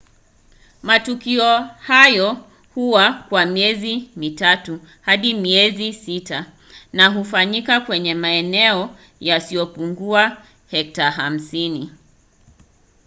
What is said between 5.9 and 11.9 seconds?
sita na hufanyika kwenye maeneo yasiyopungua hekta 50